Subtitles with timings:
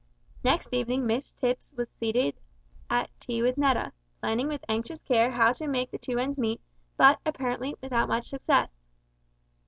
[0.43, 2.33] Next evening Mrs Tipps was seated
[2.89, 6.59] at tea with Netta, planning with anxious care how to make the two ends meet,
[6.97, 8.79] but, apparently, without much success.